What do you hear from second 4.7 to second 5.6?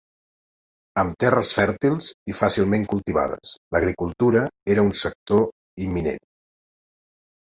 era un sector